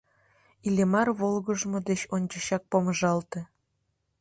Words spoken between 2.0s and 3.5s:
ончычак помыжалте.